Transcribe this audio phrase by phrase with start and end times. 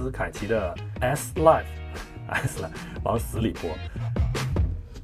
[0.00, 2.70] 斯凯奇的 S Life，S Life
[3.04, 3.70] 往死里播。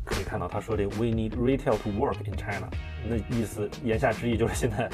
[0.05, 2.69] 可以看到他说这 We need retail to work in China，
[3.07, 4.89] 那意思言下之意就是现在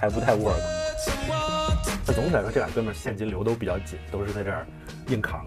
[0.00, 0.58] 还不太 work。
[2.06, 4.66] 那总体来说，这俩哥们现金流都比较紧，都是在这儿
[5.08, 5.44] 硬扛。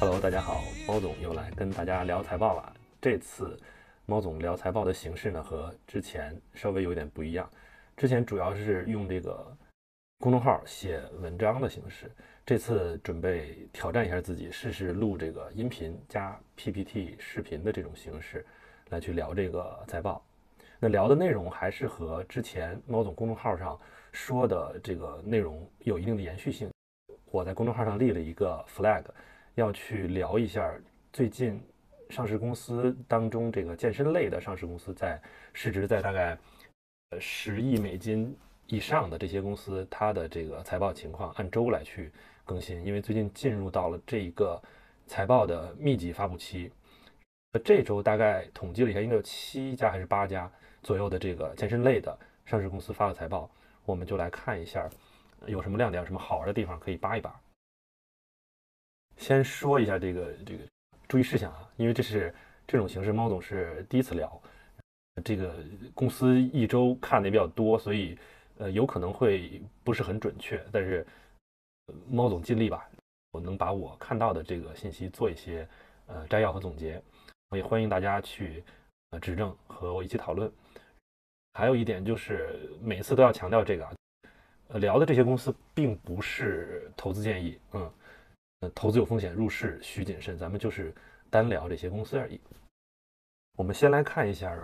[0.00, 2.72] Hello，大家好，猫总又来跟大家聊财报了。
[3.00, 3.58] 这次
[4.06, 7.46] 猫总聊财报的形式呢，和之前稍微有点不一样。
[7.96, 9.46] 之前主要是用这个
[10.18, 12.10] 公众号写文章的形式，
[12.44, 18.44] 这次准备挑战一下自己，试试录这个音频加 PPT 视频的这种形式
[18.88, 20.24] 来去聊这个财报。
[20.80, 23.78] 那聊的内容还是和之前猫总公众号上
[24.10, 26.70] 说的这个内容有一定的延续性。
[27.30, 29.04] 我在公众号上立了一个 flag，
[29.54, 30.74] 要去聊一下
[31.12, 31.60] 最近
[32.08, 35.20] 上市公司当中这个健身类的上市公司在
[35.52, 36.38] 市值在大概。
[37.10, 38.36] 呃，十亿美金
[38.68, 42.10] 以上的这些公司，它的这个财报情况按周来去
[42.44, 44.60] 更新，因为最近进入到了这一个
[45.06, 46.70] 财报的密集发布期。
[47.64, 50.50] 这周大概统计了一下，应该有七家还是八家
[50.82, 53.50] 左右的这个健身类的上市公司发了财报，
[53.84, 54.88] 我们就来看一下
[55.46, 57.34] 有什么亮点，有什么好玩的地方可以扒一扒。
[59.16, 60.64] 先说一下这个这个
[61.08, 62.34] 注意事项啊，因为这是
[62.66, 64.42] 这种形式，猫总是第一次聊。
[65.24, 65.54] 这个
[65.94, 68.18] 公司一周看的也比较多，所以
[68.58, 71.06] 呃有可能会不是很准确，但是
[72.08, 72.88] 猫总尽力吧，
[73.32, 75.68] 我能把我看到的这个信息做一些
[76.06, 77.02] 呃摘要和总结，
[77.50, 78.64] 我也欢迎大家去
[79.10, 80.50] 呃指正和我一起讨论。
[81.52, 83.88] 还有一点就是每次都要强调这个，
[84.68, 87.92] 呃聊的这些公司并不是投资建议，嗯，
[88.60, 90.94] 呃投资有风险，入市需谨慎，咱们就是
[91.30, 92.40] 单聊这些公司而已。
[93.56, 94.56] 我们先来看一下。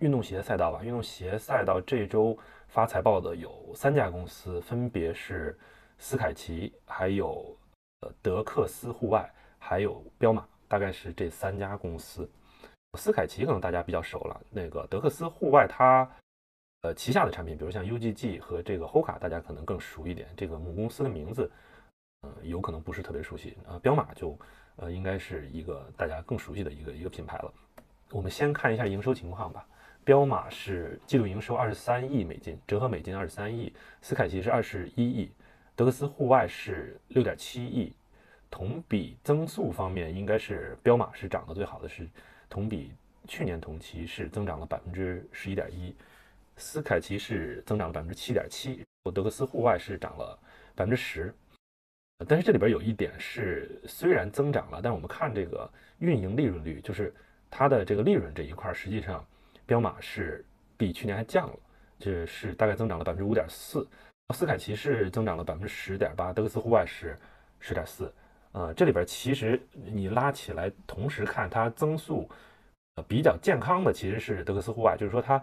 [0.00, 2.34] 运动鞋赛道吧，运动鞋赛道这周
[2.70, 5.58] 发财报的有三家公司，分别是
[5.98, 7.56] 斯凯奇、还有
[8.02, 12.30] 呃德克斯户外、还有彪马，大概是这三家公司。
[12.96, 16.08] 斯凯奇可能大家比较熟了，那个德克斯户外它
[16.82, 20.28] 呃旗下的产品，比如像 UGG 和这个 Hoka，大家可能更熟一点。
[20.36, 21.50] 这个母公司的名字，
[22.22, 23.58] 嗯，有可能不是特别熟悉。
[23.66, 24.38] 呃，彪马就
[24.76, 27.52] 呃应该是一个大家更熟悉的一个一个品牌了。
[28.12, 29.66] 我们先看一下营收情况吧。
[30.10, 33.72] 彪马是季度营收二十三亿美金，折合美金二十三亿；
[34.02, 35.30] 斯凯奇是二十一亿；
[35.76, 37.92] 德克斯户外是六点七亿。
[38.50, 42.08] 同比增速方面，应该是彪马是涨得最好的，是
[42.48, 42.90] 同比
[43.28, 45.94] 去年同期是增长了百分之十一点一，
[46.56, 48.84] 斯凯奇是增长了百分之七点七，
[49.14, 50.36] 德克斯户外是涨了
[50.74, 51.32] 百分之十。
[52.26, 55.70] 但是这里边有一点是，虽然增长了，但我们看这个
[56.00, 57.14] 运营利润率，就是
[57.48, 59.24] 它的这个利润这一块，实际上。
[59.70, 60.44] 彪马是
[60.76, 61.56] 比去年还降了，
[61.96, 63.86] 这是大概增长了百分之五点四。
[64.34, 67.16] 斯凯奇是增长了百分之十点八，德克斯户外是
[67.60, 68.12] 十点四。
[68.50, 72.28] 呃，这里边其实你拉起来同时看，它增速
[72.96, 75.40] 呃比较健康的其实是德克斯户外，就是说它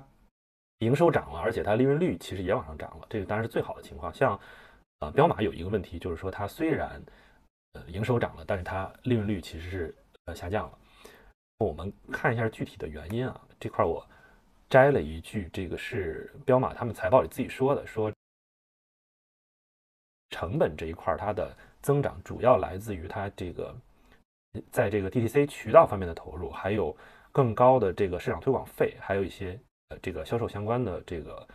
[0.80, 4.14] 营收涨了，而且它利润率其实也往上涨了，这个当然是最好的情况。
[4.14, 4.38] 像
[5.00, 7.02] 呃彪马有一个问题，就是说它虽然
[7.76, 9.96] 呃营收涨了，但是它利润率其实是
[10.26, 10.78] 呃下降了。
[11.60, 14.06] 我们看一下具体的原因啊，这块我。
[14.70, 18.12] 摘了一句，这个是彪马他们财报里自己说的，说
[20.30, 23.76] 成本这一块它的增长主要来自于它这个
[24.70, 26.96] 在这个 DTC 渠道方面的投入，还有
[27.32, 29.58] 更高的这个市场推广费，还有一些
[29.90, 31.48] 呃这个销售相关的这个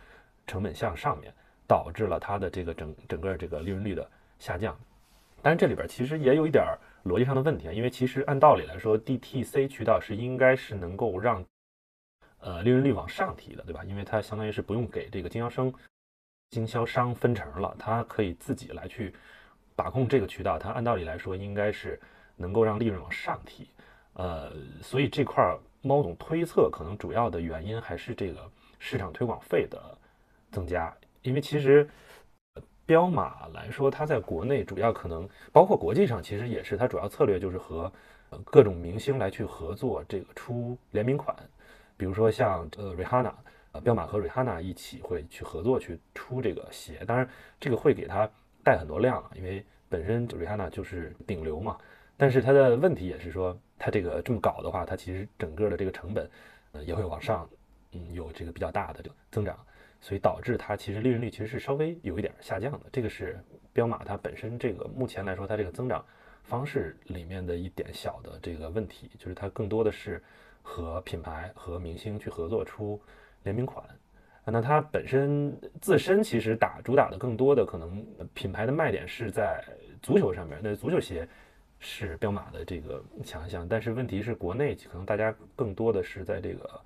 [0.47, 1.31] 成本项上面，
[1.67, 4.09] 导致了它的这个整整个这个利润率的
[4.39, 4.75] 下降。
[5.41, 6.65] 但是这里边其实也有一点
[7.05, 11.45] 逻辑上的问题啊，因为其实按道理来说，DTC 渠道是应该是能够让
[12.45, 13.85] 呃，利润率往上提的，对吧？
[13.85, 15.73] 因为它相当于是不用给这个经销商、
[16.49, 19.13] 经销商分成了，它可以自己来去
[19.77, 20.59] 把控这个渠道。
[20.59, 21.97] 它按道理来说，应该是
[22.35, 23.69] 能够让利润往上提。
[24.15, 29.81] 呃，所以这块猫总推测，可能主要的原因还是这个市场推广费的
[30.51, 30.93] 增加。
[31.21, 31.89] 因为其实
[32.85, 37.89] 彪马来说，它在国内主要可能包括国际上，其实也是它主要策略就是和
[38.43, 41.33] 各种明星来去合作，这个出联名款。
[41.95, 43.33] 比如说像呃瑞哈娜，
[43.71, 47.27] 呃彪马和瑞哈娜一起会去合作去出这个鞋，当然
[47.59, 48.29] 这个会给它
[48.63, 51.77] 带很多量啊，因为本身就瑞哈娜就是顶流嘛。
[52.17, 56.29] 但是它的问题也是说，它这个这么搞的话，它其实整个的这个成本
[56.71, 57.49] 呃也会往上，
[57.91, 59.57] 嗯有这个比较大的这个增长，
[59.99, 62.81] 所以导致它其实利润率其实是稍微有一点下降的。
[62.91, 66.05] 这个是彪马它本身这个目前来说它这个增长
[66.43, 70.21] 方式里面的一点小的这个问题，就是它更多的是。
[70.63, 72.99] 和品牌和明星去合作出
[73.43, 73.85] 联名款，
[74.45, 79.63] 那它本身自身其实打主打的更多的可能品牌的卖点是在
[80.01, 81.27] 足球上面，那足球鞋
[81.79, 86.81] 是彪马的这个强项，但是问题是国内可能大家更多的是在这个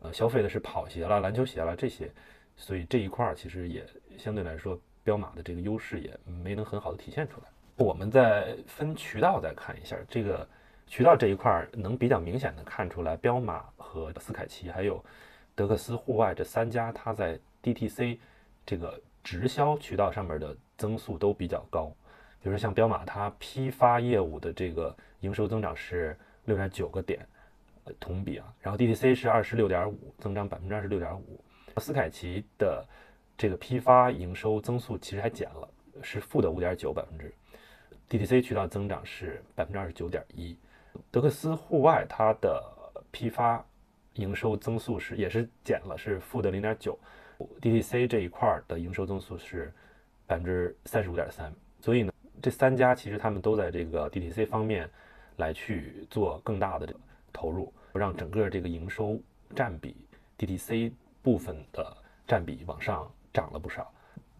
[0.00, 2.10] 呃消费的是跑鞋啦、篮球鞋啦这些，
[2.54, 3.84] 所以这一块儿其实也
[4.18, 7.46] 相对来说彪马的这个优势也没能很好的体现出来。
[7.76, 10.46] 我们再分渠道再看一下这个
[10.92, 15.02] 渠道这一块儿，能比较明显的看出来彪马和斯凯奇还有。
[15.54, 18.18] 德克斯户外这三家，它在 DTC
[18.66, 21.86] 这个直销渠道上面的增速都比较高。
[22.42, 27.26] 比如说像彪马，它批发业务的这个营收增长是六点九个点，
[27.98, 28.54] 同比啊。
[28.60, 31.42] 然后 DTC 是二十六点五，增长百分之二十六点五。
[31.78, 32.86] 斯凯奇的
[33.38, 35.66] 这个批发营收增速其实还减了，
[36.02, 37.32] 是负的五点九百分之。
[38.10, 40.54] DTC 渠道增长是百分之二十九点一。
[41.10, 42.62] 德克斯户外它的
[43.10, 43.64] 批发。
[44.16, 46.98] 营收增速是也是减了，是负的零点九。
[47.62, 49.72] DTC 这一块的营收增速是
[50.26, 51.50] 百分之三十五点三。
[51.80, 52.12] 所以呢，
[52.42, 54.86] 这三家其实他们都在这个 DTC 方面
[55.36, 56.94] 来去做更大的
[57.32, 59.18] 投入，让整个这个营收
[59.56, 59.96] 占比
[60.36, 60.92] DTC
[61.22, 61.96] 部分的
[62.26, 63.90] 占比往上涨了不少。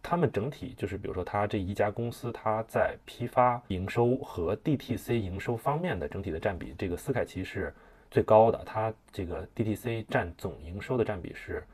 [0.02, 7.72] 他们整体就是，比如说它这一家公司，它在批发营收和 DTC 营收方面的整体的占比，这个斯凯奇是。
[8.10, 11.64] 最高的，它这个 DTC 占总营收的占比是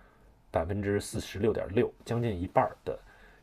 [0.52, 2.96] 百分之四十六点六，将近一半的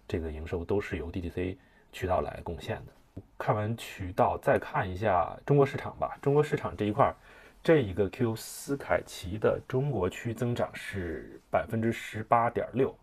[0.07, 1.57] 这个营收都是由 DTC
[1.91, 3.21] 渠道来贡献的。
[3.37, 6.17] 看完渠道，再看一下中国市场吧。
[6.21, 7.13] 中国市场这一块，
[7.61, 12.97] 这一个 Q 斯凯奇的中国区增长是百分之十八点六，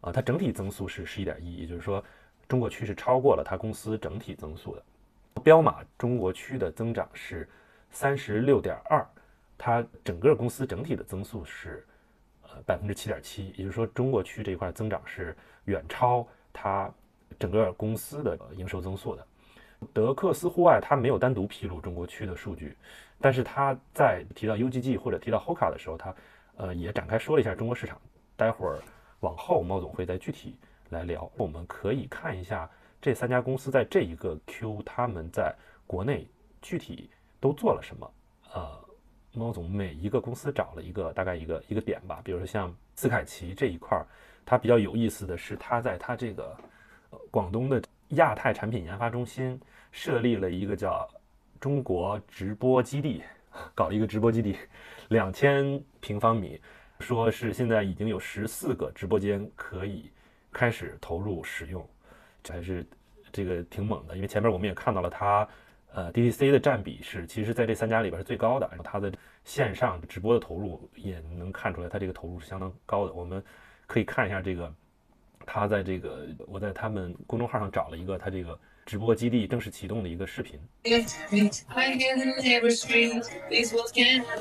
[0.00, 2.04] 啊，它整体增速是十一点一，也就是说，
[2.48, 4.82] 中国区是超过了它公司整体增速的。
[5.42, 7.48] 彪马中国区的增长是
[7.90, 9.06] 三十六点二。
[9.58, 11.82] 它整个公司整体的增速是，
[12.42, 15.34] 呃百分之七点七，也就是说中国区这一块增长是
[15.64, 16.92] 远超它
[17.38, 19.26] 整个公司的营收增速的。
[19.94, 22.76] 德克斯户外它没有单独披露中国区的数据，
[23.18, 26.14] 但是它在提到 UGG 或者提到 Hoka 的时候，它
[26.56, 27.98] 呃也展开说了一下中国市场。
[28.36, 28.78] 待会儿
[29.26, 30.56] 往后猫总会再具体
[30.90, 31.30] 来聊。
[31.36, 32.70] 我们可以看一下
[33.00, 35.54] 这三家公司在这一个 Q 他们在
[35.86, 36.26] 国内
[36.62, 38.12] 具体都做了什么，
[38.54, 38.86] 呃。
[39.38, 44.06] 猫总每一个公司找了一个大概一个一个点吧，比如说像斯凯奇这一块儿，
[44.46, 46.56] 它比较有意思的是，它在它这个
[47.30, 47.82] 广东的
[48.20, 49.60] 亚太产品研发中心
[49.92, 51.06] 设立了一个叫
[51.60, 53.22] 中国直播基地，
[53.74, 54.56] 搞了一个直播基地，
[55.08, 56.58] 两千平方米，
[57.00, 60.10] 说是现在已经有十四个直播间可以
[60.52, 61.88] 开始投入使用，
[62.42, 62.86] 这还是
[63.32, 65.48] 这个挺猛的，因为前面我们也看到了它。
[65.92, 68.68] 呃，DTC 的占比是，其实在这三家里边是最高的。
[68.68, 69.10] 然后它的
[69.44, 73.14] 线上直播的投入也能看出来，它这个投入是相当高的。
[73.14, 73.42] 我们
[73.86, 74.70] 可以看一下这个，
[75.46, 80.60] 它在这个我在他们公众号上找了一个它这个直播基地正式启动的一个视频。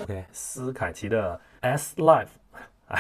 [0.03, 1.95] OK，斯凯奇的 S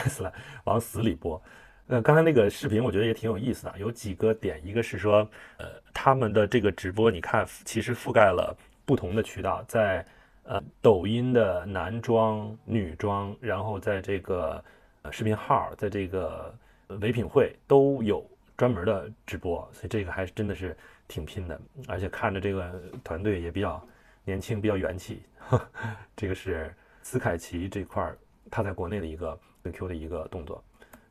[0.07, 0.33] 死了
[0.65, 1.41] 往死里播。
[1.87, 5.27] 呃，刚才那个视频我觉得也挺有意思的，有几个点，一个是说，
[5.57, 10.03] 呃，他们的这个直播，你看，其实覆盖了不同的渠道，在
[10.45, 14.63] 呃抖音的男装、女装，然后在这个
[15.03, 16.51] 呃视频号，在这个
[16.87, 18.27] 唯品会都有
[18.57, 20.75] 专门的直播，所以这个还是真的是
[21.07, 23.79] 挺拼的，而且看着这个团队也比较
[24.23, 25.21] 年轻，比较元气。
[25.37, 25.61] 呵
[26.17, 26.73] 这个是
[27.03, 28.17] 斯凯奇这块儿
[28.49, 29.37] 他在国内的一个
[29.71, 30.63] Q 的一个动作。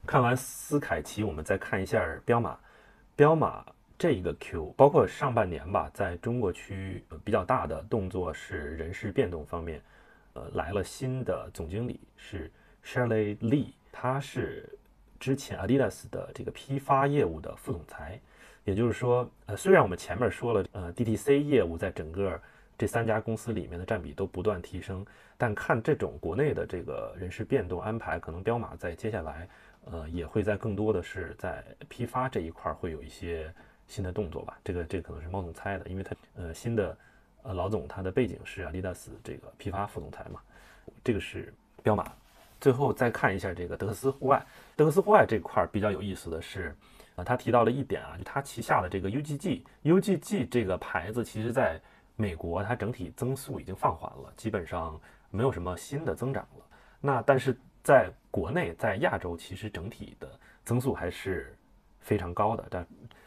[0.06, 2.58] 看完斯凯奇，我们再看一下彪马。
[3.16, 3.64] 彪马
[3.96, 9.80] 这一个 Q，包括上半年吧，在中国区比较大的动作是人事变动方面，
[10.32, 12.50] 呃，来了新的总经理是
[12.84, 14.68] Shirley Lee，他是
[15.20, 18.20] 之前 Adidas 的这个批发业务的副总裁。
[18.64, 22.40] 也就是说，呃，虽然我们前面说了，呃，DTC 业务在整个
[22.76, 25.04] 这三家公司里面的占比都不断提升，
[25.38, 29.48] 但看这种国内的这个人事变动安排，可能彪马在接下来。
[29.90, 33.52] 呃，也会在更多的是在批发这一块会有一些
[33.86, 34.58] 新的动作吧。
[34.64, 36.96] 这个这可能是猫总猜的，因为他呃新的
[37.42, 40.40] 呃老总他的背景是阿迪达斯这个批发副总裁嘛。
[41.04, 41.52] 这个是
[41.82, 42.10] 彪马。
[42.62, 44.42] 最后再看一下这个德克斯户外，
[44.74, 46.74] 德克斯户外这块比较有意思的是，
[47.14, 51.78] 啊，他提到了一点啊，就他旗下的这个 UGG，UGG 这个牌子其实在
[52.16, 56.66] 美国它整体增速已经放缓了，基本上没有什么新的增长了。
[57.00, 57.56] 那但是。
[57.84, 61.54] 在国内，在亚洲，其实整体的增速还是
[62.00, 62.64] 非常高的。
[62.70, 62.86] 但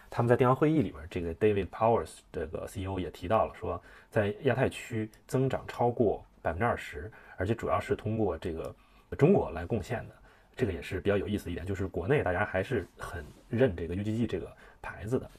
[0.10, 3.80] 他们在电话会议里边，这个 David Powers 这个 CEO 也提到了，说
[4.10, 8.76] 在亚太区增长超过百分之二十，而且主要是通过这个
[9.16, 10.16] 中国来贡献的。
[10.56, 14.52] 这个也是比较有意思一点，就是国内大家还是很认这个 UGG 这个
[14.82, 15.30] 牌子的。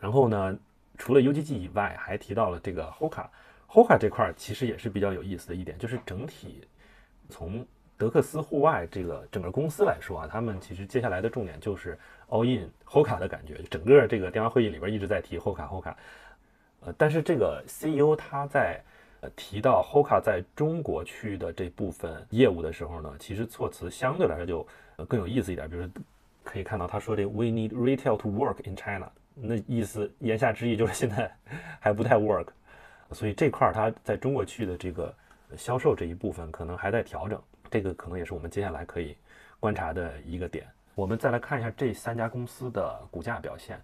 [0.00, 0.56] 然后呢，
[1.02, 3.26] 除了 UGG 以外，还提到了这个 Hoka。
[3.68, 6.62] Hoka 这块其实也是比较有意思的一点，就是整体
[7.28, 7.66] 从
[7.98, 13.60] 德克斯户外这个整个公司来说啊，他们其实接下来的重点就是 all in Hoka 的感觉。
[13.68, 15.92] 整个这个电话会议里边一直在提 Hoka Hoka。
[16.82, 18.80] 呃，但是这个 CEO 他在
[19.22, 25.68] 呃提到 Hoka 在中国区的这部分业务的时候呢，其实措辞相对来说就呃更有意思一点。
[25.68, 25.84] 比如
[26.44, 31.30] 可以看到他说这 We need retail to work in China，那意思言下之意就是现在
[31.80, 32.48] 还不太 work。
[33.12, 35.14] 所以这块儿它在中国区的这个
[35.56, 39.16] 销售这一部分可能还在调整，这个可能也是我们接下来可以
[39.60, 40.66] 观察的一个点。
[40.94, 43.80] 我们再来看一下这三家公司的股价表现，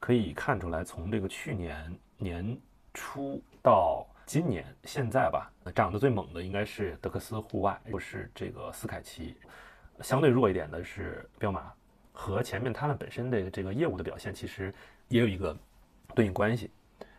[0.00, 2.56] 可以看出来，从这个去年年
[2.94, 9.36] 初到今年现在吧，涨得最猛的应该是德克斯户外，或是这个斯凯奇，
[10.00, 11.72] 相对弱一点的是彪马，
[12.12, 14.72] 和前面他们本身的这个业务的表现其实
[15.08, 15.56] 也有一个
[16.14, 16.70] 对应关系。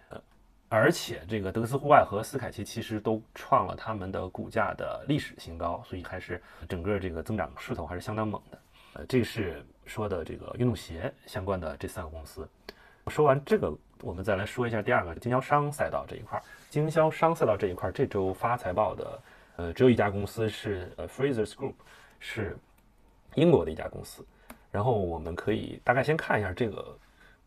[0.09, 0.21] 呃
[0.69, 8.59] 而且这个德克斯户外和斯凯奇其实都创了他们的股价的历史新高，所以还是整个这个增长势头还是相当猛的。
[8.93, 12.49] 呃，这是说的这个运动鞋相关的这三个公司。
[13.07, 13.71] 说完这个，
[14.01, 16.41] 我们再来说一下第二个经销商赛道这一块。
[16.71, 19.21] 经销商赛道这一块，这周发财报的，
[19.57, 21.75] 呃，只有一家公司是呃 Frasers Group，
[22.19, 22.57] 是
[23.35, 24.25] 英国的一家公司。
[24.73, 26.99] 然后我们可以大概先看一下这个。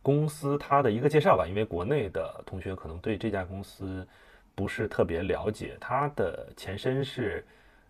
[0.02, 4.06] 公司它的一个介绍吧，因为国内的同学可能对这家公司
[4.54, 5.76] 不是特别了解。
[5.80, 7.44] 它的前身是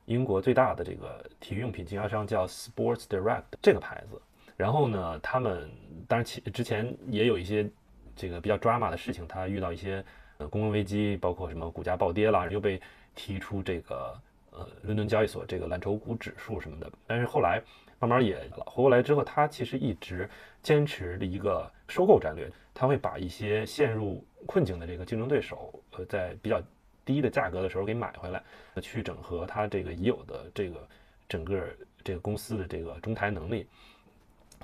[0.07, 4.19] 英国最大的这个体育用品经销商，叫 Sports Direct 这个牌子。
[4.57, 5.71] 然后呢，他们
[6.09, 7.69] 当然其之前也有一些
[8.17, 10.03] 这个比较 drama 的事情，它遇到一些
[10.39, 12.81] 呃公共危机，包括什么股价暴跌啦，又被
[13.15, 14.19] 提出这个
[14.53, 16.91] 呃伦敦交易所这个蓝筹股指数什么的。
[17.07, 17.63] 但是后来。
[17.99, 20.29] 慢慢也活过来之后，他其实一直
[20.63, 26.61] 坚持的一个收购战略，他会把一些陷入困境的这个竞争对手，呃，在比较
[27.05, 28.43] 低的价格的时候给买回来，
[28.83, 30.89] 去整合他这个已有的这个
[31.29, 31.67] 整个
[32.05, 33.67] 这个公司的这个中台能力，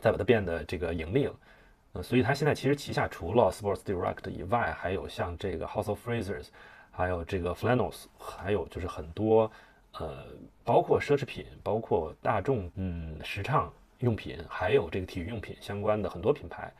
[0.00, 1.34] 再把它变得这个盈利了。
[1.94, 6.48] 呃，所以他现在其实旗下除了 Sports Direct 以外，还有像这个 House of Frasers，
[6.90, 9.50] 还有这个 Flannels，还有就是很多。
[9.98, 10.24] 呃，
[10.64, 16.72] 包括奢侈品，包括大众，嗯，时尚用品，还有这个体育用品相关的很多品牌。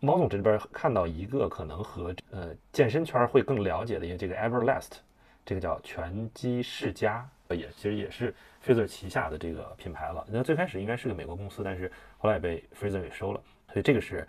[0.00, 4.90] 猫总这边看到一个可能和呃健身圈会更了解的一个这个 Everlast，
[5.46, 8.34] 这个叫拳击世家，也其实也是
[8.66, 10.26] Freezer 旗下的这个品牌了。
[10.28, 13.40] 那最开始应该是个美国公司，但是后来也被 Freezer 给收了。
[13.72, 14.26] 所以这个是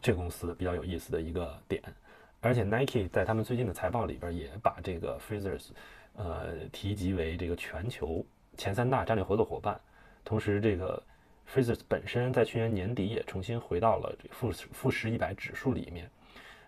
[0.00, 1.82] 这个公司比较有意思的一个点。
[2.40, 5.68] 而且 Nike 在他们最近的财报里边也把这个 Freezers。
[6.22, 8.22] 呃，提及为这个全球
[8.58, 9.80] 前三大战略合作伙伴，
[10.22, 11.02] 同时这个
[11.50, 16.10] Fraser 本身在去年年底也重新回到了富富时一百指数里面，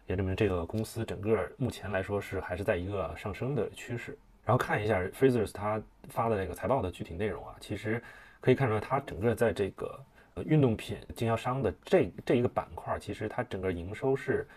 [0.06, 4.16] 也证明这个公司整个目前来说是还是在一个上升的趋势。
[4.42, 8.02] 然后看一下 Fraser 他发的这个财报的具体内容啊，其实
[8.40, 10.02] 可以看出来，它整个在这个
[10.46, 14.48] 运动品经销商的这这一个板块，其实它整个营收是。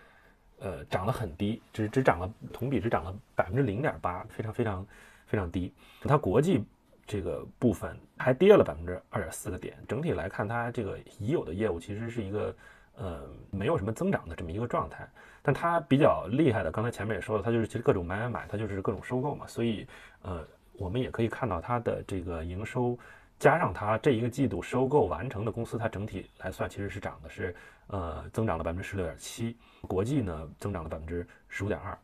[0.58, 4.86] 呃，涨得很低，只只涨了同比只涨了百分之零点八，非常非常
[5.26, 5.72] 非常低。
[6.02, 6.64] 它国际
[7.06, 9.76] 这个部分还跌了百分之二点四个点。
[9.86, 12.56] 整体来看，它这个已有的业务其实是一个
[12.96, 15.06] 呃没有什么增长的这么一个状态。
[15.42, 19.46] 但它比较厉害的，刚才前面也说了，它就是其实各种买买买，它就是各种收购嘛。
[19.46, 19.86] 所以
[20.22, 20.44] 呃，
[20.78, 22.98] 我们也可以看到它的这个营收。
[23.38, 27.54] 加上它这一个季度收购完成的公司，它整体来算其实是涨的，是
[27.88, 31.96] 呃增长了百分之十六点七，国际呢增长了百分之十五点二，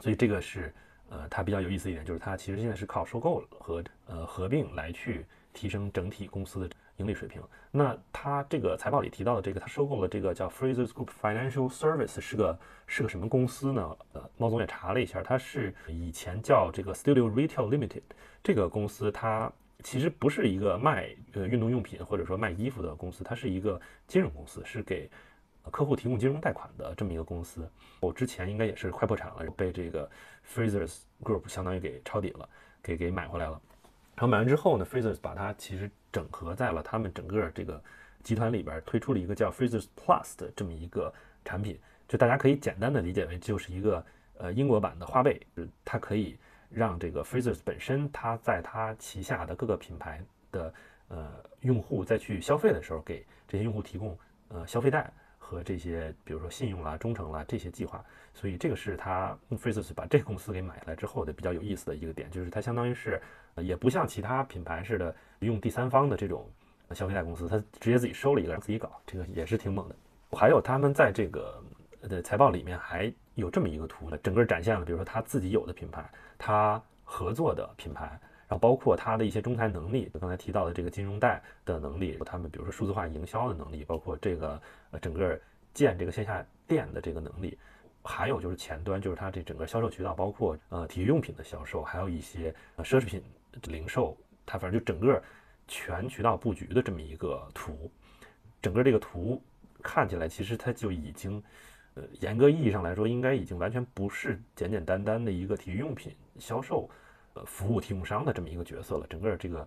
[0.00, 0.72] 所以这个是
[1.08, 7.42] 呃它比较有意思一点，就是它其实现在是靠收购和呃合并来去提升整体公司的盈利水平。
[7.70, 13.96] 那它这个财报里提到的这个，它收购了这个叫 Fraser Group Financial Service 是个是个什么公司呢？
[14.12, 18.02] 呃，猫总也查了一下，它是以前叫这个 Studio Retail Limited
[18.42, 19.52] 这个公司，它。
[19.82, 25.10] 其实不是一个卖呃运动用品或者说卖衣服的公司，它是一个金融公司，是给
[25.70, 27.68] 客户提供金融贷款的这么一个公司。
[28.00, 30.10] 我之前应该也是快破产了，被这个
[30.54, 32.48] Frasers Group 相当于给抄底了，
[32.82, 33.60] 给给买回来了。
[34.14, 37.82] 然后买完之后呢，Frasers 把它其实整合在了他们整个这个
[38.22, 41.12] 集团里边，推出了一个叫 Frasers Plus 的这么一个
[41.44, 41.78] 产品。
[42.08, 44.04] 就大家可以简单的理解为就是一个
[44.38, 45.40] 呃英国版的花呗，
[45.84, 46.36] 它可以。
[46.70, 50.22] 让这个 Frasers 本身，它在它旗下的各个品牌
[50.52, 50.72] 的
[51.08, 51.28] 呃
[51.60, 54.16] 用户再去消费的时候，给这些用户提供
[54.48, 58.04] 呃消费贷和这些比如说信用啦、忠诚啦这些计划。
[58.32, 63.20] 所以这个是它 Frasers 把这个公司给买来之后的比较有意思的一个点，就是它相当于是
[63.56, 66.48] 呃也不像其他品牌似的用第三方的这种
[66.92, 69.96] 消费贷公司，他直接自己收了一个自己搞，这个也是挺猛的。
[70.30, 71.60] 还有他们在这个
[72.02, 78.04] 的财报里面还有这么一个图呢，整个展现了，比如说他自己有的品牌，他合作的品牌，
[78.46, 85.40] 然后包括他的一些中台能力，刚才提到的这个金融贷的能力，他们比如说数字化营销的能力，包括这个呃整个
[85.74, 87.58] 建这个线下店的这个能力，
[88.02, 93.22] 还有就是前端，就是它这整个销售渠道，包括呃体育用品的销售，还有一些呃奢侈品
[93.64, 94.16] 零售，
[94.46, 95.22] 它反正就整个
[95.66, 97.90] 全渠道布局的这么一个图，
[98.62, 99.42] 整个这个图。
[99.82, 101.42] 看起来其实它就已经，
[102.00, 106.88] 呃，严格意义上来说，应该已经完全不是简简单单的一个体育用品销售，
[107.34, 109.06] 呃，服务提供商的这么一个角色了。
[109.10, 109.66] 整个这个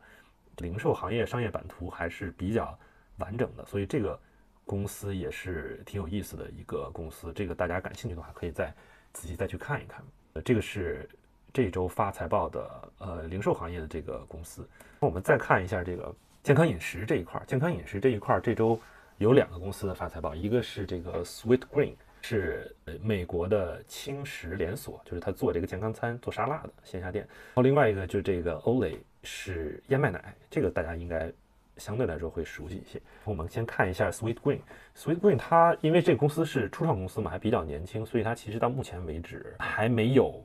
[0.57, 2.77] 零售行业商业版图还是比较
[3.17, 4.19] 完整的，所以这个
[4.65, 7.31] 公司也是挺有意思的一个公司。
[7.33, 8.73] 这个大家感兴趣的话，可以再
[9.11, 10.03] 仔细再去看一看。
[10.33, 11.07] 呃，这个是
[11.51, 14.67] 这周发财报的，呃，零售行业的这个公司。
[14.99, 18.79] 那我们再看一下这个健康饮食这一块，健康饮食这一块这周。
[19.19, 27.23] 有两个公司的发财报，一个是这个 Sweet Green，是呃美国的轻食连锁，就是他做这个健康餐、做沙拉的线下店。
[27.27, 31.31] 然后另外一个就是这个 Olay，是燕麦奶，这个大家应该
[31.77, 32.99] 相对来说会熟悉一些。
[33.25, 40.43] 我们先看一下 Sweet Green，Sweet Green 它因为这个公司是初创公司嘛，还比较年轻，所以它其实到目前为止还没有。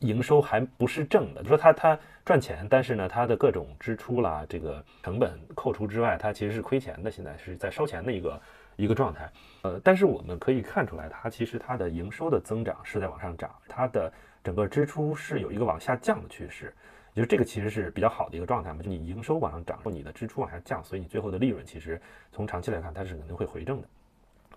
[0.00, 8.38] 营收还不是正的，就说它它赚钱，但是呢，它的各种支出啦，这个成本扣除之外，它其实是亏钱的，现在是在烧钱的一个
[8.76, 9.30] 一个状态。
[9.62, 14.12] 呃，但是我们可以看出来，它其实它的营收的增长是在往上涨，它的
[14.44, 16.72] 整个支出是有一个往下降的趋势，
[17.14, 23.88] 也就这个其实是比较好的一个状态嘛，就你营收往上涨，你的支出往下降，所以你最后的利润其实从长期来看，它是肯定会回正的。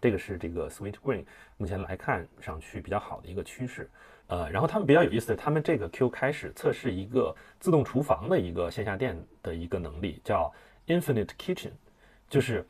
[0.02, 1.26] 这个是这个 Sweet Green
[1.58, 3.90] 目前来看上去比较好的一个趋势。
[4.28, 10.54] 呃，然后他们比较有意思的，他们这个 Q 开始测试一个自动厨房的一个线下店的一个能力，叫
[10.88, 11.72] Infinite Kitchen，
[12.30, 12.66] 就是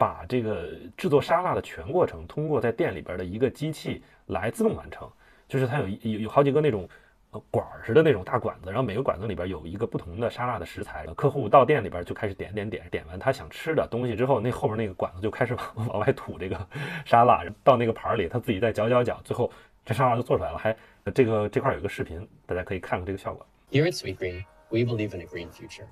[0.00, 5.06] 把这个制作沙拉的全过程通过在店里边的一个机器来自动完成。
[5.46, 6.88] 就是它有有有好几个那种
[7.32, 11.04] 呃管儿似的那种大管子，然后每个管子里边有一个不同的沙拉的食材。
[11.14, 16.66] 客户到店里边就开始点点点，点完他想吃的东西之后，那后边那个管子就开始往 往外吐这个
[17.04, 19.52] 沙拉，到那个盘里，他自己再搅搅搅，最后
[19.84, 20.74] 这沙拉就做出来了，还。
[21.14, 23.44] 这个这块有一个视频，大家可以看看这个效果。
[23.72, 25.86] Here at Sweet Green, we believe in a green future,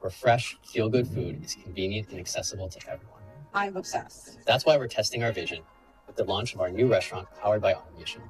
[0.00, 3.19] where fresh, feel-good food is convenient and accessible to everyone.
[3.53, 4.39] I'm obsessed.
[4.45, 5.63] That's why we're testing our vision
[6.07, 8.21] with the launch of our new restaurant powered by automation.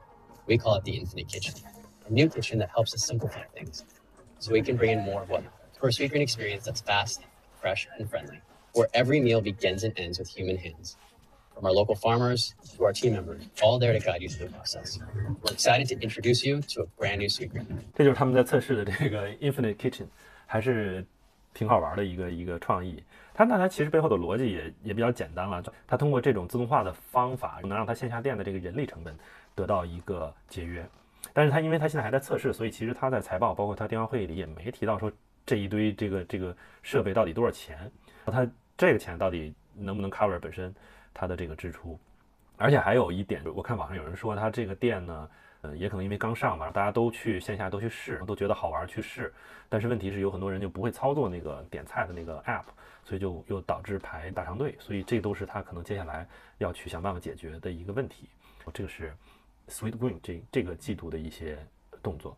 [0.48, 1.56] We call it the Infinite Kitchen,
[2.08, 3.84] a new kitchen that helps us simplify things,
[4.40, 5.44] so we can bring in more of what
[5.80, 7.22] for a Sweet Green experience that's fast,
[7.60, 8.40] fresh, and friendly,
[8.74, 10.98] where every meal begins and ends with human hands
[11.54, 14.54] from our local farmers to our team members, all there to guide you through the
[14.54, 15.00] process.
[15.42, 17.66] We're excited to introduce you to a brand new sweet green.
[17.96, 20.08] 这就是他们在测试的这个 Infinite Kitchen，
[20.46, 21.06] 还是
[21.54, 23.02] 挺好玩的一个一个创意。
[23.41, 29.17] 它那它其实背后的逻辑也也比较简单了，它通过这种自动化的方法，能让它线下店的这个人力成本
[29.55, 30.87] 得到一个节约。
[31.33, 35.11] 但是它因为它现在还在测试，所以其实它在财报包括它电话会议里也没提到说
[35.47, 37.91] 这一堆这个这个设备到底多少钱，
[38.27, 40.75] 它这个钱到底能不能 cover 本身。
[41.15, 41.99] 它的这个支出，
[42.59, 45.29] 而且还有一点，我看网上有人说，它这个店呢，
[45.63, 49.33] 嗯，也可能因为刚上嘛，大家都去线下都去试，都觉得好玩去试。
[49.69, 52.65] 但是问题是，有很多人就不会操作那个点菜的那个 app，
[53.05, 54.75] 所以就又导致排大长队。
[54.79, 56.27] 所以这都是他可能接下来
[56.59, 58.29] 要去想办法解决的一个问题。
[58.73, 59.13] 这个是
[59.69, 61.59] Sweet Green 这这个季度的一些
[62.03, 62.37] 动作。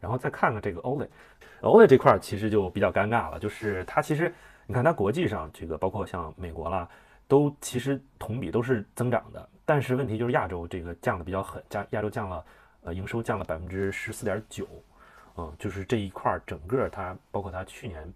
[0.00, 4.34] 然后再看看这个 Olay，Olay 这块其实就比较尴尬了，就是它其实
[4.66, 6.88] 你看它国际上这个包括像美国啦。
[7.26, 12.44] 都其实同比都是增长的，但是问题就是亚洲这个降的比较狠，加亚洲降了，
[12.84, 14.66] 呃，营收降了百分之十四点九，
[15.36, 18.12] 嗯，就是这一块儿整个它包括它去年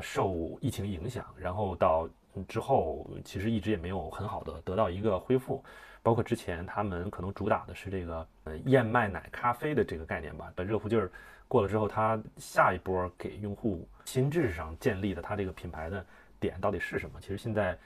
[0.00, 2.08] 受疫情影响，然后到
[2.48, 5.62] 之后其实一直也没有很好的得到一个恢复，
[6.02, 11.10] 包括之前他们可能主打的是这个呃燕麦奶咖啡的这个概念吧，把热乎劲儿
[11.48, 16.04] 过了之后，它下一波给用户心智上建立的它这个品牌的
[16.40, 17.20] 点到底是什么？
[17.20, 17.78] 其实现在。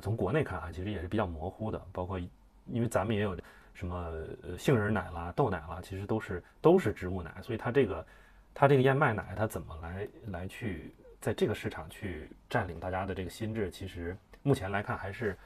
[0.00, 2.18] 从国内看啊，其实也是比较模糊的，包括
[2.64, 3.36] 因为咱们也有
[3.74, 3.96] 什么
[4.42, 8.06] 呃杏仁奶啦、豆奶啦，其实都是都是植物奶，所以它这个
[8.52, 15.36] 它这个燕麦奶它怎么来来去在这个市场去占领大家的这个心智，其实目前来看还是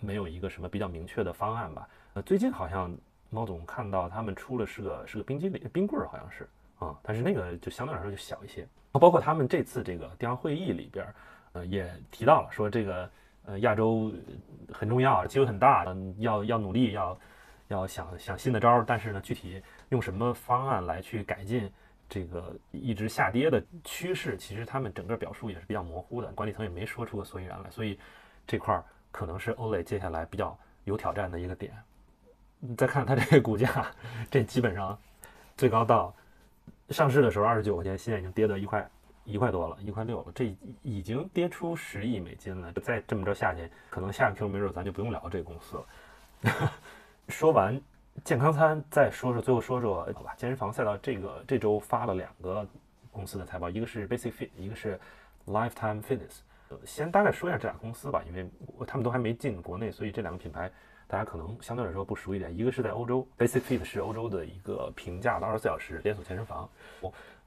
[0.00, 1.88] 没有一个什么比较明确的方案吧。
[2.14, 2.94] 呃，最近好像
[3.30, 8.66] 猫总看到他们出了是个是个冰激凌冰棍儿，好像是啊，但是那个就相对来说就小一些。
[8.92, 11.06] 包括他们这次这个电话会议里边，
[11.52, 13.10] 呃，也提到了说这个。
[13.44, 14.12] 呃，亚洲
[14.72, 15.84] 很重要，机会很大，
[16.18, 17.18] 要要努力，要
[17.72, 21.70] 要想想新的招儿，但是呢，具体用什么方案来去改进
[22.08, 27.98] 这个一直下跌的趋势，其实他们整个表述也是比较模糊的，管理层也没说出个所以然来，所以
[28.46, 31.72] 这块儿可能是 Olay 接下来比较有挑战的一个点。
[32.60, 33.90] 你再看它这个股价，
[34.30, 34.96] 这基本上
[35.56, 36.14] 最高到
[36.90, 38.88] 上市的时候二十九块钱，现在已经跌到一块
[39.24, 42.72] 一块多了，一块六了，这已经跌出十亿美金了。
[42.74, 46.72] 再这么着下去，可能下个 Q 没准咱就不用聊这个公司了。
[47.28, 47.80] 说完。
[48.24, 52.64] 健康餐，再说说，最后说说，好吧，健身房赛道这个这周发了两个
[53.10, 55.00] 公司的财报，一个是 Basic Fit，一个是
[55.46, 56.40] Lifetime Fitness。
[56.68, 58.46] 呃，先大概说一下这俩公司吧，因为
[58.86, 60.70] 他们都还没进国内，所以这两个品牌
[61.06, 62.54] 大家可能相对来说不熟一点。
[62.54, 66.68] 一个是在欧洲，Basic Fit 是欧洲的一个平价的二十四小时连锁健身房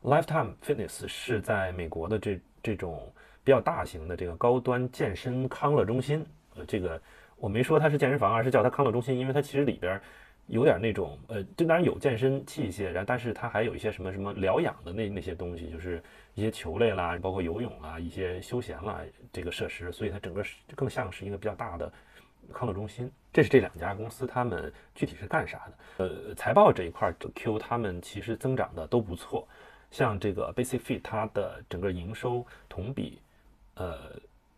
[0.03, 3.07] ，Lifetime Fitness 是在美国的这这种
[3.43, 6.25] 比较大型的这个高端健身康乐中心。
[6.55, 6.99] 呃，这个
[7.45, 10.01] 我没说它是健身房，而是叫它康乐中心，因为它其实里边。
[10.47, 15.99] 有点那种，呃，这当然有健身器械，然后但是它还有一些什么什么疗养的那那些东西，就是
[16.35, 19.01] 一些球类啦，包括游泳啊，一些休闲啦
[19.33, 21.91] 这个设施，所以它整个更像是一个比较大的
[22.53, 23.11] 康乐中心。
[23.33, 26.05] 这是这两家公司他们具体是干啥的？
[26.05, 29.47] 呃，财报这一块，Q 他们其实增长的都不错，
[29.89, 33.19] 像这个 Basic Fit 它的整个营收同比，
[33.73, 34.11] 呃，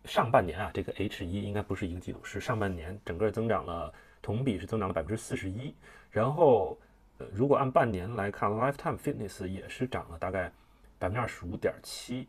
[0.07, 3.93] 上半年啊，这个 H 一应该不是一个季度，是上半年整个增长了。
[4.19, 5.73] 同比是增长了百分之四十一，
[6.11, 6.77] 然后，
[7.17, 10.51] 呃，如果按半年来看，Lifetime Fitness 也是涨了大概
[10.99, 12.27] 百分之二十五点七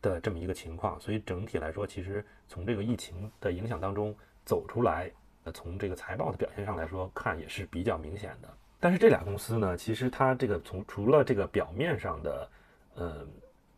[0.00, 4.14] 的这么一个情况，所以整体来说，其实从这个疫情的影响当中
[4.44, 5.10] 走出来，
[5.42, 8.48] 呃，从这个财报的表现上来说看也是比较明显的。
[8.78, 12.50] 但是这俩公司呢，其实它这个从除了这个表面上的，
[12.94, 13.26] 呃，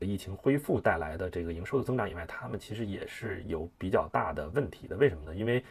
[0.04, 4.96] 疫情恢复带来的这个营收的增长以外，他们其实也是有比较大的问题的。
[4.96, 5.34] 为什么呢？
[5.34, 5.64] 因为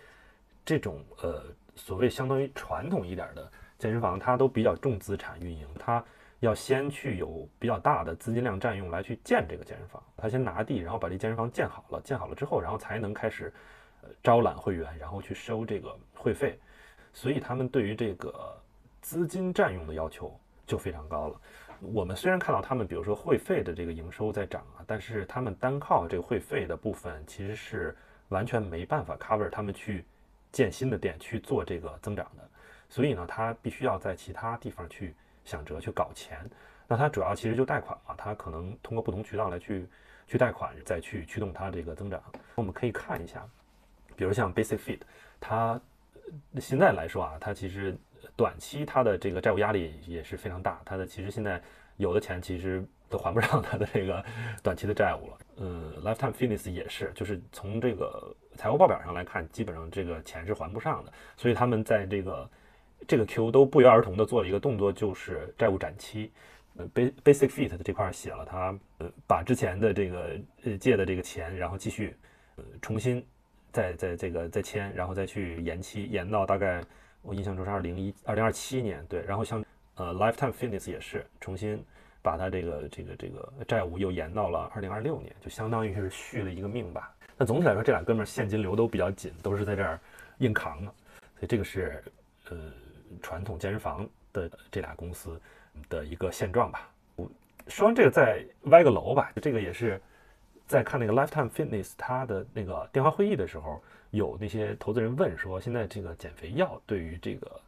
[0.66, 1.44] 这种呃。
[1.74, 6.04] 所谓相当于传统一点的健身房，它都比较重资产运营，它
[6.42, 13.52] 要先去有比较大的资金量占用来去建这个健身房，它先拿地，然后把这健身房建好了，建好了之后，然后才能开始
[14.02, 16.60] 呃招揽会员，然后去收这个会费，
[17.14, 18.54] 所以他们对于这个
[19.02, 21.42] 资金占用的要求就非常高了。
[21.82, 27.96] 我们虽然看到他们比如说会费的这个营收在涨啊，但是他们单靠这个会费的部分其实是
[28.30, 30.06] 完全没办法 cover 他们去。
[30.54, 32.44] 建新的店去做这个增长的，
[32.90, 35.16] 所以呢，他必须要在其他地方去
[35.46, 36.40] 想辙去搞钱。
[36.90, 39.88] 那他主要其实就贷款嘛，他可能通过不同渠道来去
[40.28, 42.22] 去贷款，再去驱动它这个增长。
[42.56, 43.48] 我们可以看一下，
[44.18, 45.00] 比如像 Basic Fit，
[45.40, 45.80] 它
[46.60, 47.98] 现在来说啊，它其实
[48.42, 51.62] 短期它的这个债务压力也是非常大，它的其实现在
[51.98, 54.26] 有的钱其实都还不上它的这个
[54.64, 55.38] 短期的债务了。
[55.58, 58.36] 嗯，Lifetime Fitness 也是，就是从这个。
[58.58, 62.50] 财务报表上来看，基本上这个钱是还不上的，所以他们在这个
[63.08, 66.30] 这个 Q 都不约而同的做了一个动作，就是债务展期。
[66.76, 72.14] 呃，Basic Fit 的这块写了，他呃把之前的这个呃借的这个钱，然后继续
[72.58, 73.26] 呃重新
[73.72, 76.84] 再再这个再签，然后再去延期，延到大概
[77.22, 79.06] 我印象中是二零一二零二七年。
[79.08, 79.64] 对，然后像
[79.96, 81.84] 呃 Lifetime Fitness 也是重新
[82.22, 87.14] 把它这个这个这个债务又延到了二零二六年，就相当于是续了一个命吧。
[87.38, 90.00] 那总体来说，这俩哥们儿现金流都比较紧，都是在这儿
[90.38, 90.94] 硬扛的，
[91.36, 92.04] 所以这个是
[92.50, 92.58] 呃
[93.22, 95.40] 传统健身房的这俩公司
[95.90, 96.88] 的一个现状吧。
[97.16, 97.28] 我
[97.68, 99.32] 说完这个，再歪个楼吧。
[99.42, 100.00] 这个也是
[100.68, 103.82] 在看那个 Lifetime Fitness 它的那个电话会议的时候，
[104.12, 107.62] 有那些投资人问说，现在这个减肥药对于这个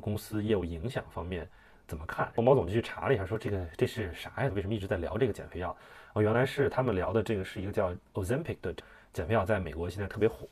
[0.00, 1.48] 公司业务影响方面
[1.86, 2.30] 怎么看？
[2.34, 4.50] 我毛总就去查了一下，说这个这是啥呀？
[4.54, 5.76] 为什么一直在聊这个减肥药？
[6.12, 8.74] 哦，原来是他们聊的这个是一个叫 Ozempic 的。
[9.12, 10.46] 减肥药在美国现在特别火，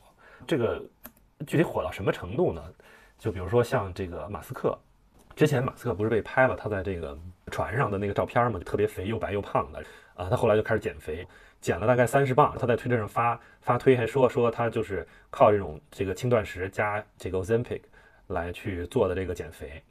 [0.45, 0.83] 这个
[1.47, 2.61] 具体火到什么程度呢？
[3.17, 4.77] 就比如说像这个马斯克，
[5.33, 7.17] 之前马斯克不是被拍了他在这个
[7.49, 8.65] 船上的那个照片嘛，就？
[8.65, 9.79] 特别肥又白又胖的
[10.13, 11.25] 啊，他后来就开始减肥，
[11.61, 12.55] 减了大概三十磅。
[12.59, 17.81] 他在推特上发发推还说说他就是靠这种这个轻断食加这个 Ozempic
[18.27, 19.81] 来去做的这个减肥。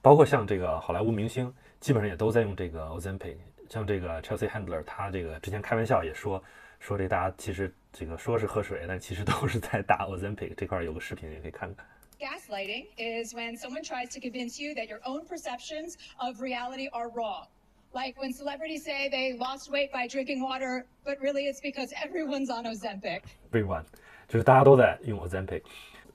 [0.00, 3.36] 包括像这个好莱坞明星，基本上也都在用这个 Ozempic。
[3.68, 6.42] 像这个 Chelsea Handler，他这个之前开玩笑也说
[6.78, 7.72] 说这大家其实。
[7.94, 10.54] 这个说是喝水，但其实都是在打 Ozempic。
[10.56, 11.86] 这块有个视频也可以看看。
[12.18, 17.48] Gaslighting is when someone tries to convince you that your own perceptions of reality are wrong.
[17.94, 22.48] Like when celebrities say they lost weight by drinking water, but really it's because everyone's
[22.48, 23.20] on Ozempic.
[23.50, 23.84] Everyone，
[24.28, 25.62] 就是大家都在用 Ozempic。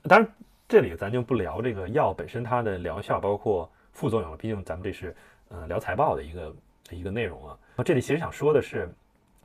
[0.02, 0.28] 当然，
[0.68, 4.36] 这里咱就不聊这个药本身它的疗效，包括副作用了。
[4.36, 5.14] 毕竟咱们这是
[5.50, 6.56] 呃聊财报的一个
[6.90, 7.56] 一个内容啊。
[7.84, 8.88] 这里其实想说的是，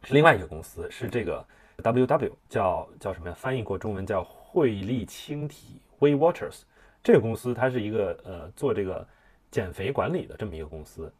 [0.03, 1.45] 是另外一个公司，是这个。
[1.81, 3.35] W W 叫叫什么呀？
[3.35, 6.61] 翻译过中文叫汇利轻体 Weight Watchers。
[7.03, 9.05] 这个公司它是一个呃做这个
[9.49, 11.11] 减肥管理的这么一个公司，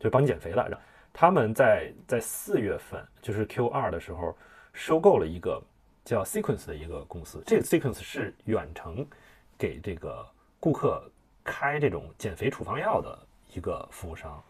[0.00, 0.80] 就帮你减肥的。
[1.12, 4.36] 他们在在四月份，就是 Q 二的时候，
[4.72, 5.62] 收购了一个
[6.04, 7.42] 叫 Sequence 的一个公司。
[7.46, 9.06] 这个 Sequence 是远程
[9.58, 10.26] 给这个
[10.58, 11.08] 顾客
[11.44, 13.18] 开这种减肥处方药的
[13.52, 14.42] 一个服务商，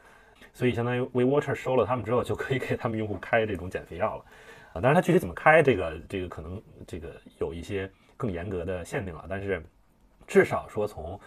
[0.53, 4.25] 所以相当于 WeWater 收了他们之后，就可以给他们用户开这种减肥药了。
[4.75, 9.61] 啊，当然它具体怎么开，这个这个可能这个有一些更严格的限定了，但是
[10.27, 11.19] 至少说从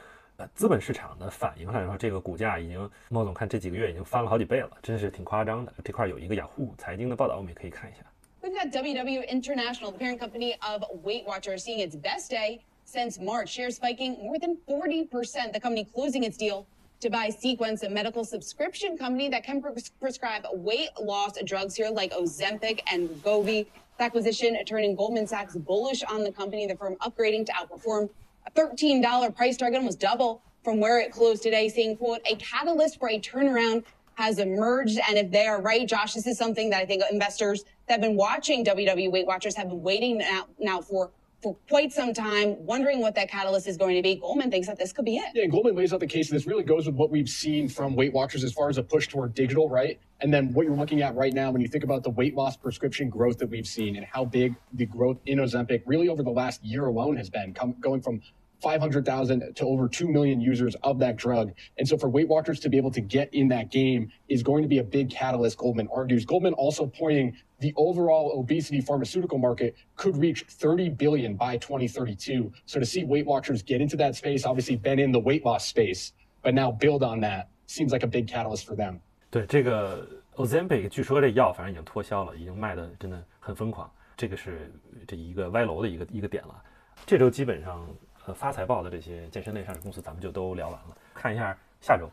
[0.43, 5.73] 呃资本市场的反应上来说，这个股价已经，猫总看这几个月已经翻了好几倍了，真是挺夸张的。
[5.85, 8.01] 这块有一个雅虎财经的报道，我们也可以看一下。
[8.41, 13.21] We've got WW International, the parent company of Weight Watchers, seeing its best day since
[13.21, 13.49] March.
[13.49, 15.53] Shares spiking more than 40%.
[15.53, 16.65] The company closing its deal
[17.01, 21.91] to buy Sequence, a medical subscription company that can pres- prescribe weight loss drugs here
[21.91, 23.67] like Ozempic and Wegovy.
[23.99, 28.09] The acquisition turning Goldman Sachs bullish on the company, the firm upgrading to outperform
[28.46, 33.00] a $13 price target, almost double from where it closed today, saying, quote, a catalyst
[33.00, 33.84] for a turnaround
[34.16, 35.00] has emerged.
[35.10, 38.02] And if they are right, Josh, this is something that I think investors that have
[38.02, 40.22] been watching WWE Weight Watchers have been waiting
[40.60, 41.12] now for
[41.44, 44.16] for quite some time, wondering what that catalyst is going to be.
[44.16, 45.32] Goldman thinks that this could be it.
[45.36, 46.30] Yeah, and Goldman lays out the case.
[46.30, 49.10] This really goes with what we've seen from Weight Watchers as far as a push
[49.10, 50.00] toward digital, right?
[50.22, 52.56] And then what you're looking at right now when you think about the weight loss
[52.56, 56.32] prescription growth that we've seen and how big the growth in Ozempic really over the
[56.32, 58.22] last year alone has been, come, going from
[58.63, 61.53] 500,000 to over 2 million users of that drug.
[61.79, 64.63] And so for Weight Watchers to be able to get in that game is going
[64.63, 66.25] to be a big catalyst, Goldman argues.
[66.25, 72.53] Goldman also pointing the overall obesity pharmaceutical market could reach 30 billion by 2032.
[72.67, 75.65] So to see Weight Watchers get into that space, obviously been in the weight loss
[75.65, 79.01] space, but now build on that seems like a big catalyst for them.
[79.31, 83.89] 对这个 Ozempic，据说这药反正已经脱销了，已经卖的真的很疯狂。
[84.17, 84.73] 这个是
[85.07, 86.61] 这一个歪楼的一个一个点了。
[87.07, 87.87] 这周基本上
[88.26, 90.98] 呃发财报的这些健身类上市公司，咱们就都聊完了。
[91.14, 92.10] 看一下下周，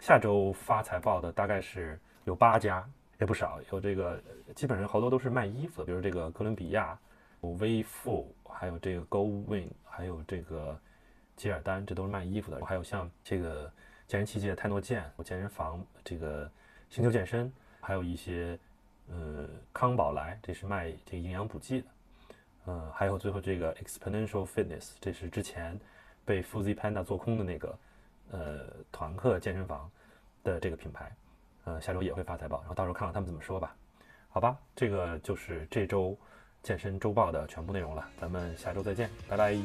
[0.00, 3.60] 下周发财报的大概是有八家，也不少。
[3.70, 4.22] 有这个
[4.54, 6.98] 基本上好多都是卖衣服的，比如这个哥伦比亚、
[7.40, 10.78] 微富，还有这个 GoWin，还有这个
[11.36, 12.64] 吉尔丹，这都是卖衣服的。
[12.64, 13.70] 还有像这个
[14.06, 16.50] 健身器械泰诺健、健身房，这个
[16.88, 18.58] 星球健身，还有一些
[19.08, 21.86] 呃康宝莱，这是卖这个营养补剂的。
[22.66, 25.78] 嗯还有最后这个 exponential fitness 这是之前
[26.24, 27.78] 被 fuzzy panda 做空的那个
[28.30, 29.90] 呃团课健身房
[30.44, 31.10] 的这个品牌
[31.64, 33.74] 呃下周也会发财报然后到时候看看他们怎么说吧。
[34.32, 36.16] 好吧这个就是这周
[36.62, 39.56] 健身周报的全部内容了咱们下周再见拜拜。